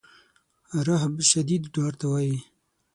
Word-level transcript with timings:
رهب 0.87 1.13
شدید 1.29 1.63
ډار 1.73 1.93
ته 1.99 2.05
وایي. 2.11 2.37